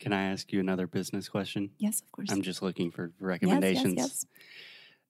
[0.00, 1.70] Can I ask you another business question?
[1.78, 2.30] Yes, of course.
[2.32, 3.94] I'm just looking for yes, recommendations.
[3.96, 4.26] yes, yes.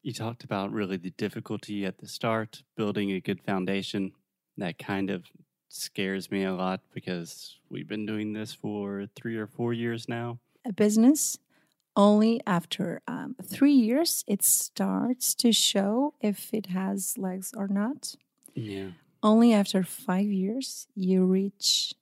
[0.02, 4.12] You talked about really the difficulty at the start, building a good foundation.
[4.58, 5.24] That kind of
[5.68, 10.40] scares me a lot because we've been doing this for three or four years now.
[10.66, 11.38] A business
[11.95, 18.15] only after um, three years it starts to show if it has legs or not.
[18.55, 18.88] Yeah.
[19.23, 21.95] Only after five years you reach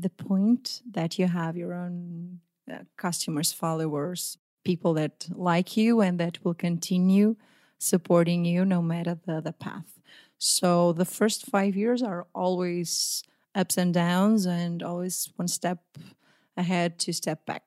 [0.00, 2.40] the point that you have your own
[2.70, 7.36] uh, customers, followers, people that like you and that will continue
[7.78, 9.98] supporting you no matter the, the path.
[10.38, 13.22] So the first five years are always
[13.54, 15.78] ups and downs and always one step
[16.56, 17.64] ahead, two step back.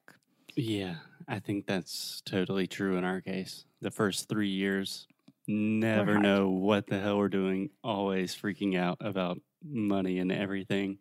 [0.55, 0.95] Yeah.
[1.27, 3.65] I think that's totally true in our case.
[3.81, 5.07] The first three years,
[5.47, 10.99] never know what the hell we're doing, always freaking out about money and everything.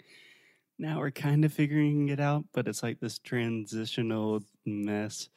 [0.79, 5.29] Now we're kind of figuring it out, but it's like this transitional mess.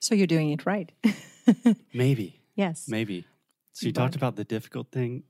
[0.00, 0.90] So you're doing it right.
[1.94, 2.86] Maybe, yes.
[2.88, 3.26] maybe.
[3.72, 5.24] So you talked about the difficult thing.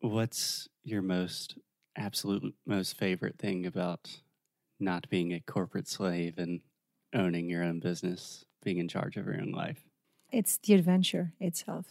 [0.00, 1.56] What's your most
[1.96, 4.20] absolute most favorite thing about
[4.78, 6.60] not being a corporate slave and
[7.14, 9.84] owning your own business, being in charge of your own life?
[10.30, 11.86] It's the adventure itself.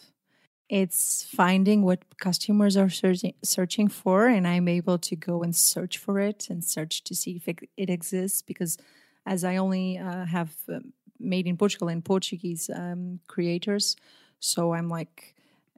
[0.70, 5.98] It's finding what customers are searching, searching for, and I'm able to go and search
[5.98, 8.42] for it and search to see if it, it exists.
[8.42, 8.78] Because
[9.26, 13.96] as I only uh, have um, made in Portugal and Portuguese um, creators,
[14.40, 15.36] so I'm like,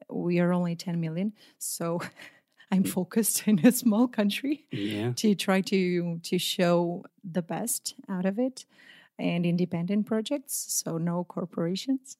[0.09, 1.33] we are only 10 million.
[1.59, 2.01] So
[2.71, 5.13] I'm focused in a small country Yeah.
[5.17, 8.65] to try to to show the best out of it
[9.19, 12.17] and independent projects so no corporations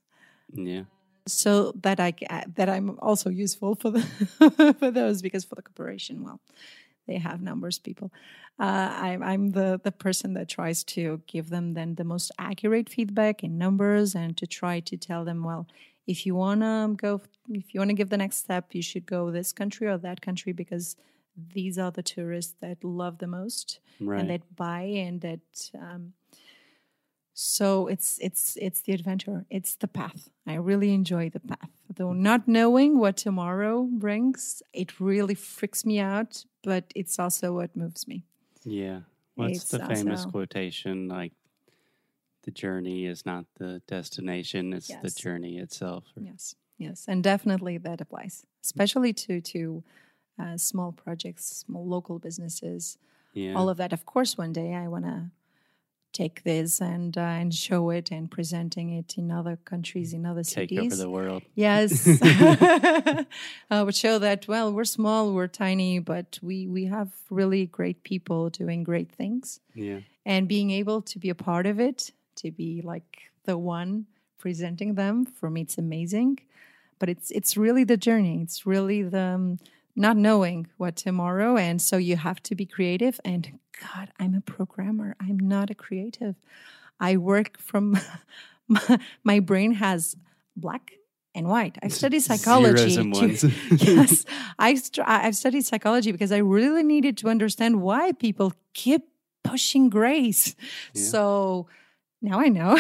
[0.54, 0.84] Yeah.
[1.32, 2.14] So that i
[2.56, 4.02] that i'm also useful for the
[4.80, 6.40] for those because for the corporation well
[7.08, 8.12] they have numbers people
[8.60, 12.90] uh, I'm, I'm the the person that tries to give them then the most accurate
[12.90, 15.68] feedback in numbers and to try to tell them well
[16.08, 19.06] if you want to go if you want to give the next step you should
[19.06, 20.96] go this country or that country because
[21.54, 24.20] these are the tourists that love the most Right.
[24.20, 26.14] and that buy and that um,
[27.42, 32.12] so it's it's it's the adventure it's the path i really enjoy the path though
[32.12, 38.08] not knowing what tomorrow brings it really freaks me out but it's also what moves
[38.08, 38.24] me
[38.66, 39.02] Yeah.
[39.36, 41.08] What's the famous also- quotation?
[41.08, 41.32] Like,
[42.44, 46.04] the journey is not the destination; it's the journey itself.
[46.18, 49.62] or- yes yes and definitely that applies especially to to
[50.42, 52.98] uh, small projects small local businesses
[53.34, 53.54] Yeah.
[53.58, 55.18] all of that of course one day i want to
[56.12, 60.44] take this and uh, and show it and presenting it in other countries in other
[60.44, 61.44] Take cities over the world.
[61.56, 62.08] Yes,
[63.72, 68.04] uh, would show that well we're small, we're tiny, but we we have really great
[68.04, 70.00] people doing great things, Yeah.
[70.26, 74.06] and being able to be a part of it, to be like the one
[74.38, 76.40] presenting them for me, it's amazing.
[77.00, 78.42] But it's it's really the journey.
[78.42, 79.60] It's really the um,
[79.96, 83.20] not knowing what tomorrow, and so you have to be creative.
[83.26, 85.16] And God, I'm a programmer.
[85.20, 86.36] I'm not a creative.
[87.00, 87.98] I work from
[88.68, 90.16] my, my brain has
[90.56, 90.94] black
[91.36, 91.78] and white.
[91.84, 92.96] I studied psychology.
[92.96, 94.26] To- yes,
[94.58, 99.04] I I've studied psychology because I really needed to understand why people keep
[99.44, 100.56] pushing grace.
[100.94, 101.04] Yeah.
[101.04, 101.68] So
[102.22, 102.78] now I know.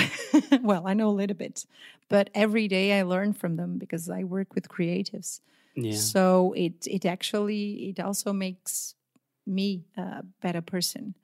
[0.61, 1.65] well, I know a little bit,
[2.09, 5.39] but every day I learn from them because I work with creatives.
[5.83, 5.95] Yeah.
[5.95, 8.95] So it it actually it also makes
[9.45, 11.15] me a better person.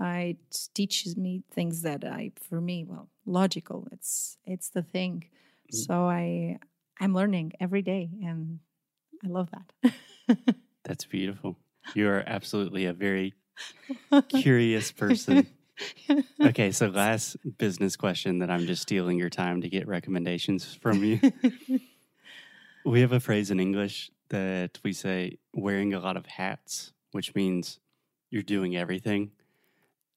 [0.00, 3.88] Uh, It teaches me things that I, for me, well, logical.
[3.92, 5.24] It's it's the thing.
[5.70, 6.58] So I
[7.00, 8.60] I'm learning every day, and
[9.24, 9.94] I love that.
[10.84, 11.58] That's beautiful.
[11.94, 13.34] You are absolutely a very
[14.28, 15.48] curious person.
[16.44, 21.02] Okay, so last business question that I'm just stealing your time to get recommendations from
[21.04, 21.20] you.
[22.88, 27.34] We have a phrase in English that we say wearing a lot of hats, which
[27.34, 27.78] means
[28.30, 29.30] you're doing everything.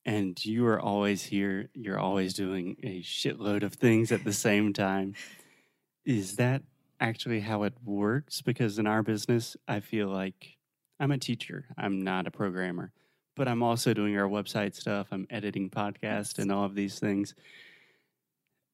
[0.06, 4.74] And you are always here, you're always doing a shitload of things at the same
[4.74, 5.16] time.
[6.06, 6.64] Is that
[7.00, 8.42] actually how it works?
[8.42, 10.58] Because in our business, I feel like
[11.00, 12.94] I'm a teacher, I'm not a programmer,
[13.36, 17.36] but I'm also doing our website stuff, I'm editing podcast and all of these things.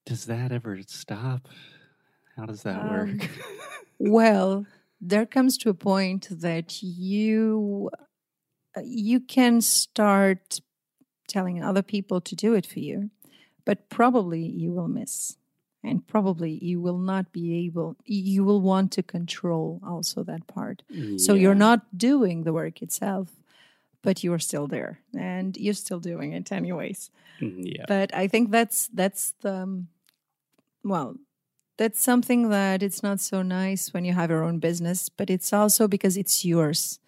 [0.06, 1.48] Does that ever stop?
[2.38, 2.88] How does that Um,
[3.18, 3.30] work?
[3.98, 4.64] well,
[5.00, 7.90] there comes to a point that you
[8.76, 10.60] uh, you can start
[11.26, 13.10] telling other people to do it for you,
[13.64, 15.36] but probably you will miss.
[15.84, 20.82] And probably you will not be able, you will want to control also that part.
[21.16, 23.30] So you're not doing the work itself,
[24.02, 27.10] but you are still there and you're still doing it anyways.
[27.40, 27.84] Mm, Yeah.
[27.86, 29.88] But I think that's that's the um,
[30.82, 31.14] well,
[31.78, 35.52] that's something that it's not so nice when you have your own business, but it's
[35.52, 36.98] also because it's yours.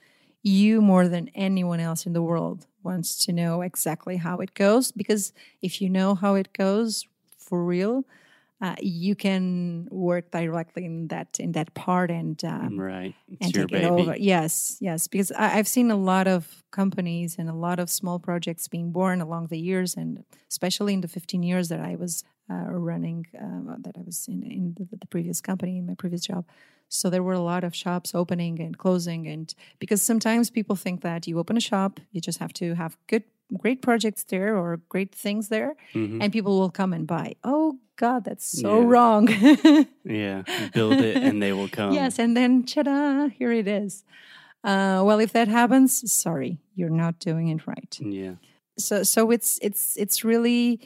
[0.43, 4.93] You more than anyone else in the world wants to know exactly how it goes
[4.93, 7.07] because if you know how it goes
[7.39, 8.05] for real,
[8.61, 13.15] uh, you can work directly in that in that part and um, right.
[13.33, 13.85] It's and take baby.
[13.85, 14.17] it over.
[14.19, 18.19] Yes, yes, because I, I've seen a lot of companies and a lot of small
[18.19, 22.25] projects being born along the years, and especially in the 15 years that I was
[22.51, 26.23] uh, running, uh, that I was in, in the, the previous company, in my previous
[26.23, 26.45] job.
[26.89, 31.01] So there were a lot of shops opening and closing, and because sometimes people think
[31.03, 33.23] that you open a shop, you just have to have good,
[33.57, 36.19] great projects there or great things there, Mhm.
[36.21, 37.37] and people will come and buy.
[37.45, 38.87] Oh God, that's so Yeah.
[38.93, 39.29] wrong.
[40.05, 40.43] Yeah.
[40.73, 41.93] Build it and they will come.
[41.95, 44.05] Yes, and then ta-da, here it is.
[44.65, 47.99] Uh, well, if that happens, sorry, you're not doing it right.
[48.01, 48.35] Yeah.
[48.79, 50.81] So, so it's it's it's really,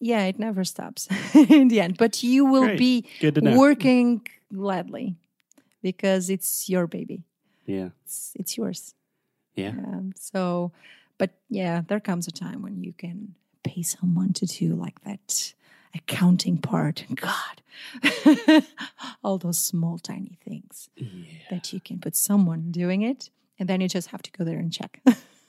[0.00, 1.96] yeah, it never stops in the end.
[1.96, 2.78] But you will Great.
[2.78, 3.58] be Good to know.
[3.58, 5.14] working gladly
[5.82, 7.22] because it's your baby.
[7.66, 7.90] Yeah.
[8.04, 8.94] It's it's yours.
[9.54, 9.70] Yeah.
[9.70, 10.72] Um, so,
[11.18, 15.54] but yeah, there comes a time when you can pay someone to do like that
[15.94, 17.04] accounting part.
[17.14, 17.62] God,
[19.24, 21.06] all those small, tiny things Yeah.
[21.50, 24.58] that you can put someone doing it, and then you just have to go there
[24.58, 25.00] and check.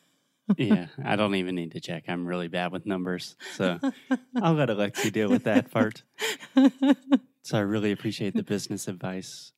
[0.58, 0.88] yeah.
[1.04, 2.06] I don't even need to check.
[2.08, 3.36] I'm really bad with numbers.
[3.56, 3.80] So
[4.42, 6.04] I'll let Alexi deal with that part.
[7.46, 9.52] So I really appreciate the business advice,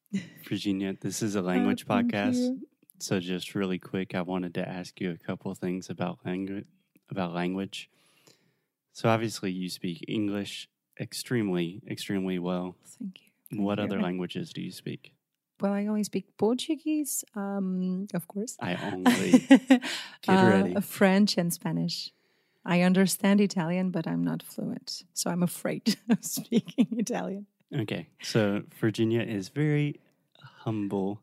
[0.49, 0.95] Virginia.
[0.99, 2.33] This is a oh, language thank podcast.
[2.35, 2.67] you.
[2.97, 6.65] So just really quick, I wanted to ask you a couple of things about language
[7.11, 7.91] about language.
[8.91, 10.67] So obviously you speak English
[10.99, 12.75] extremely, extremely well.
[12.99, 13.19] Thank
[13.51, 13.61] you.
[13.63, 13.83] What you.
[13.85, 15.13] other languages do you speak?
[15.61, 18.57] Well, I only speak Portuguese, um, of course.
[18.59, 19.81] I only get
[20.27, 20.81] Uh, ready.
[20.81, 22.11] French and Spanish.
[22.65, 27.45] I understand Italian, but I'm not fluent, so I'm afraid of speaking Italian.
[27.73, 28.07] Okay.
[28.21, 29.99] So Virginia is very
[30.41, 31.21] humble.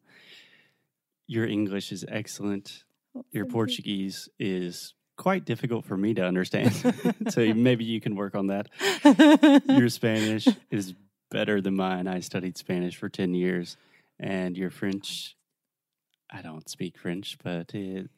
[1.27, 2.85] Your English is excellent.
[3.15, 3.45] Oh, Your.
[3.47, 6.75] Portuguese is quite difficult for me to understand.
[7.29, 8.69] so maybe you can work on that.
[9.69, 10.95] Your Spanish is
[11.31, 12.09] better than mine.
[12.09, 13.77] I studied Spanish for 10 years.
[14.19, 15.37] And your French,
[16.29, 18.11] I don't speak French, but it,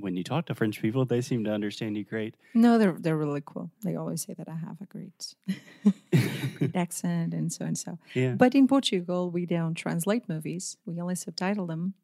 [0.00, 2.34] when you talk to French people, they seem to understand you great.
[2.52, 3.70] no, they're they're really cool.
[3.84, 5.34] They always say that I have a great,
[6.58, 7.98] great accent and so and so.
[8.12, 8.32] yeah.
[8.32, 11.94] But in Portugal, we don't translate movies; we only subtitle them.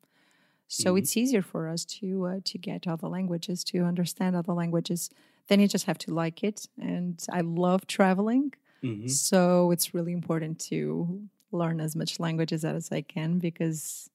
[0.72, 0.96] So Mhm.
[0.96, 5.10] it's easier for us to uh, to get other languages, to understand other languages.
[5.48, 6.66] Then you just have to like it.
[6.80, 9.20] And I love traveling, Mhm.
[9.20, 14.08] so it's really important to learn as much languages as I can because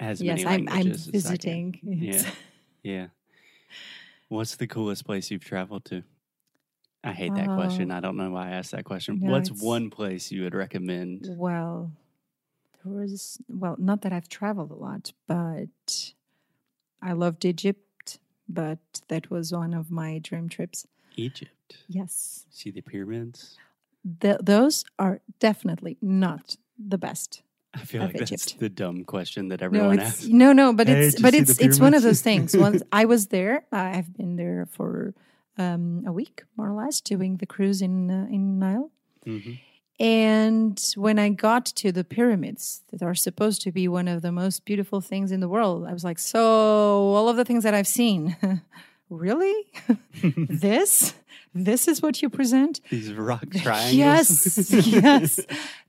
[0.00, 1.64] As yes, many I'm I'm languages as I can.
[1.64, 1.80] visiting.
[1.84, 2.24] Yes.
[2.24, 2.32] Yeah.
[2.82, 3.08] Yeah.
[4.28, 6.04] What's the coolest place you've traveled to?
[7.04, 7.90] I hate that question.
[7.90, 9.14] I don't know why I asked that question.
[9.14, 11.30] Uh, no, What's one place you would recommend?
[11.38, 11.92] Well,
[12.84, 16.12] there was well, not that I've traveled a lot, but
[17.02, 18.18] I loved Egypt.
[18.48, 18.78] But
[19.08, 20.86] that was one of my dream trips.
[21.14, 21.76] Egypt.
[21.88, 23.56] Yes, See the pyramids?
[24.20, 27.42] Th- those are definitely not the best.
[27.74, 28.58] I feel Of like that's Egypt.
[28.58, 30.26] the dumb question that everyone it's asks.
[30.26, 32.56] no, no, but Hey, it's but it's it's one of those things.
[32.56, 35.14] Once I was there, I've been there for
[35.56, 38.90] um, a week more or less, doing the cruise in uh, in Nile.
[39.24, 39.52] hmm
[40.00, 44.32] And when I got to the pyramids that are supposed to be one of the
[44.32, 47.74] most beautiful things in the world, I was like, so all of the things that
[47.74, 48.34] I've seen,
[49.10, 49.66] really?
[50.22, 51.12] this?
[51.52, 52.80] This is what you present?
[52.88, 53.92] These rock triangles.
[53.92, 55.40] Yes, yes.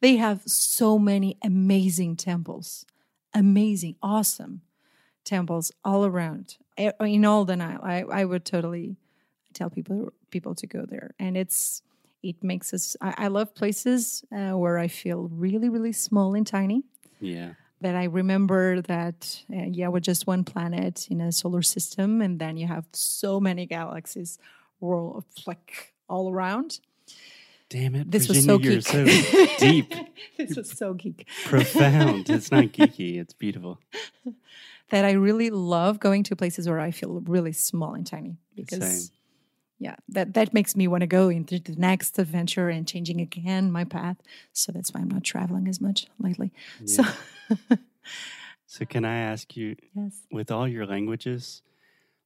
[0.01, 2.85] They have so many amazing temples,
[3.33, 4.61] amazing, awesome
[5.23, 7.79] temples all around in all the Nile.
[7.81, 8.97] I, I would totally
[9.53, 11.83] tell people people to go there, and it's
[12.23, 12.95] it makes us.
[13.01, 16.83] I, I love places uh, where I feel really, really small and tiny.
[17.19, 17.53] yeah.
[17.81, 22.37] That I remember that uh, yeah, we're just one planet in a solar system, and
[22.37, 24.37] then you have so many galaxies,
[24.79, 26.79] world like all around.
[27.69, 28.11] Damn it.
[28.11, 28.83] This was so geek.
[28.85, 29.05] so
[29.57, 29.93] deep,
[30.37, 31.25] this was so geek.
[31.45, 32.29] profound.
[32.29, 33.79] It's not geeky, it's beautiful.
[34.89, 39.07] That I really love going to places where I feel really small and tiny because
[39.07, 39.15] Same.
[39.81, 43.71] Yeah, that that makes me want to go into the next adventure and changing again
[43.71, 44.17] my path.
[44.53, 46.53] So that's why I'm not traveling as much lately.
[46.85, 47.03] So
[48.71, 51.61] So, can I ask you, yes, with all your languages,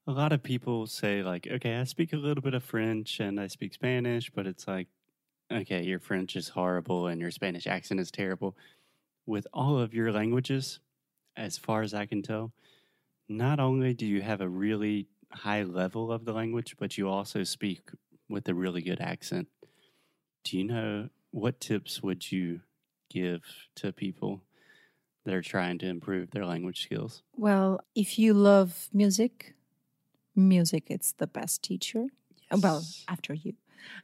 [0.06, 3.40] a lot of people say, like, okay, I speak a little bit of French and
[3.40, 4.88] I speak Spanish, but it's like,
[5.52, 8.56] okay, your French is horrible and your Spanish accent is terrible.
[9.26, 10.82] With all of your languages,
[11.36, 12.52] as far as I can tell,
[13.28, 17.44] not only do you have a really high level of the language, but you also
[17.44, 17.92] speak
[18.30, 19.48] with a really good accent.
[20.44, 22.62] Do you know what tips would you
[23.10, 23.42] give
[23.76, 24.42] to people
[25.26, 27.24] that are trying to improve their language skills?
[27.36, 29.56] Well, if you love music,
[30.36, 32.08] music it's the best teacher.
[32.52, 33.54] Well, after you.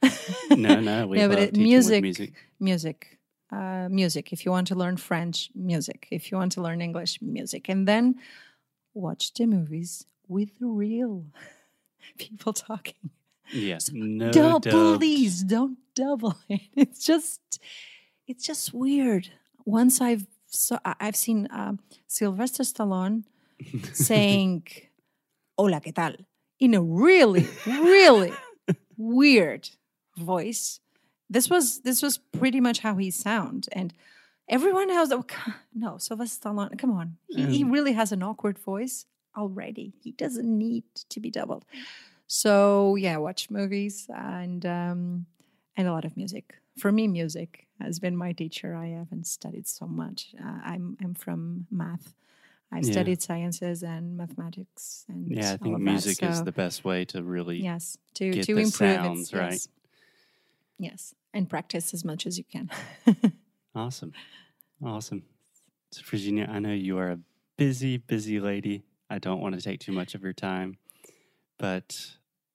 [0.50, 2.34] no, no, we No, but it, music, music.
[2.60, 3.18] music,
[3.52, 4.32] uh, music.
[4.32, 6.08] If you want to learn French, music.
[6.10, 7.68] If you want to learn English, music.
[7.68, 8.16] And then
[8.94, 11.26] watch the movies with real
[12.18, 13.10] people talking.
[13.52, 14.98] Yeah, no don't dubbed.
[14.98, 16.62] please don't double it.
[16.74, 17.40] It's just,
[18.26, 19.28] it's just weird.
[19.64, 23.24] Once I've so I've seen um, Sylvester Stallone
[23.92, 24.64] saying
[25.56, 26.14] "Hola, qué tal"
[26.58, 28.32] in a really, really
[28.96, 29.70] weird
[30.16, 30.80] voice.
[31.30, 33.92] This was this was pretty much how he sound, and
[34.48, 35.10] everyone else.
[35.12, 35.24] oh,
[35.74, 36.76] No, Sylvester Stallone.
[36.78, 39.92] Come on, he, he Um, really has an awkward voice already.
[40.02, 41.64] He doesn't need to be doubled.
[42.26, 45.26] So yeah, watch movies and um,
[45.76, 46.54] and a lot of music.
[46.78, 48.74] For me, music has been my teacher.
[48.74, 50.34] I haven't studied so much.
[50.42, 52.14] Uh, I'm I'm from math.
[52.74, 52.92] I've Yeah.
[52.92, 56.30] studied sciences and mathematics and Yeah, I think music that.
[56.30, 57.58] is so- the best way to really.
[57.62, 59.36] yes to to improve sounds it.
[59.38, 59.52] right.
[59.52, 59.68] Yes.
[60.78, 62.70] yes, and practice as much as you can.
[63.74, 64.12] Awesome.
[64.84, 65.22] Awesome.
[65.92, 67.18] So, Virginia, I know you are a
[67.56, 68.82] busy, busy lady.
[69.12, 70.78] I don't want to take too much of your time,
[71.58, 71.94] but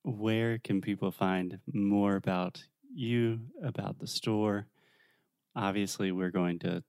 [0.04, 4.66] where can people find more about you, about the store?
[5.56, 6.84] Obviously, we're going to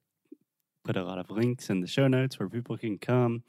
[0.85, 3.43] put a lot of links in the show notes where people can come.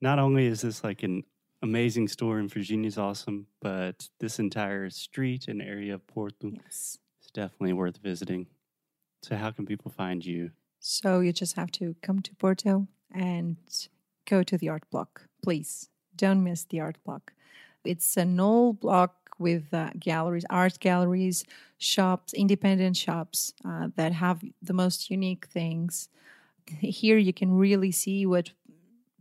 [0.00, 1.22] Not only is this like an
[1.62, 6.98] amazing store and Virginia's awesome, but this entire street and area of Porto yes.
[7.22, 8.48] is definitely worth visiting.
[9.22, 10.50] So, how can people find you?
[10.80, 13.58] So you just have to come to Porto and
[14.28, 15.88] go to the art block, please.
[16.16, 17.32] Don't miss the art block.
[17.84, 21.44] It's an old block with uh, galleries, art galleries,
[21.78, 26.08] shops, independent shops uh, that have the most unique things.
[26.78, 28.50] Here you can really see what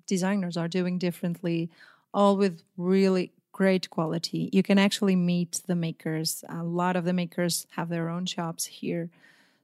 [0.05, 1.69] designers are doing differently,
[2.13, 4.49] all with really great quality.
[4.53, 6.43] You can actually meet the makers.
[6.49, 9.09] A lot of the makers have their own shops here.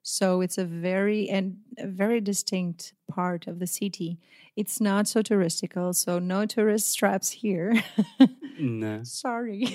[0.09, 4.17] So it's a very and a very distinct part of the city.
[4.55, 7.73] It's not so touristical, so no tourist traps here.
[8.59, 9.67] No, Sorry.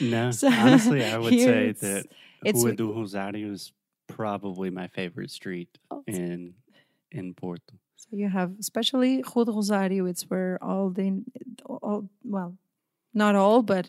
[0.00, 0.30] no.
[0.40, 2.06] So, Honestly, I would say it's- that
[2.44, 3.72] it's- Rua do Rosário is
[4.08, 6.54] probably my favorite street Oh, in
[7.12, 7.74] in Porto.
[7.96, 11.22] So you have, especially Rua do Rosário, it's where all the,
[11.66, 12.56] all, well,
[13.14, 13.88] not all, but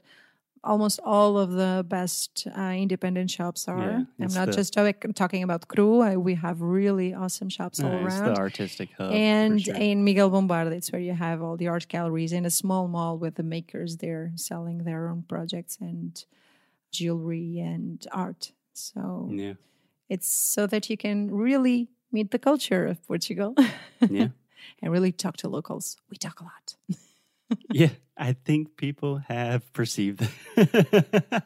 [0.63, 3.79] almost all of the best uh, independent shops are.
[3.79, 6.01] Yeah, I'm not the- just talk- talking about Cru.
[6.01, 8.33] I, we have really awesome shops all Uh, it's around.
[8.33, 9.11] the artistic hub.
[9.11, 9.75] and sure.
[9.75, 13.17] in Miguel Bombarda, it's where you have all the art galleries in a small mall
[13.17, 16.23] with the makers there selling their own projects and
[16.91, 18.51] jewelry and art.
[18.73, 19.53] So yeah,
[20.09, 23.55] it's so that you can really meet the culture of Portugal
[24.09, 24.27] yeah,
[24.81, 25.97] and really talk to locals.
[26.09, 26.75] We talk a lot.
[27.71, 27.89] yeah.
[28.17, 30.19] I think people have perceived
[30.55, 31.43] that.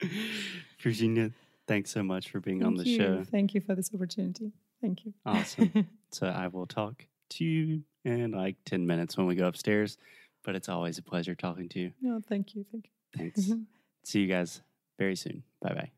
[0.80, 1.30] Virginia,
[1.66, 2.96] thanks so much for being on the you.
[2.96, 3.24] show.
[3.30, 4.52] Thank you for this opportunity.
[4.80, 5.12] Thank you.
[5.24, 5.88] Awesome.
[6.12, 9.98] So I will talk to you in like 10 minutes when we go upstairs,
[10.44, 11.92] but it's always a pleasure talking to you.
[12.00, 12.64] no, thank you.
[12.70, 13.18] Thank you.
[13.18, 13.50] Thanks.
[14.04, 14.62] See you guys
[14.98, 15.42] very soon.
[15.60, 15.95] Bye bye.